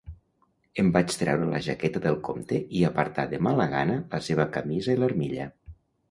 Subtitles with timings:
[0.83, 4.95] Em vaig treure la jaqueta del comte i apartar de mala gana la seva camisa
[4.97, 5.47] i l'armilla.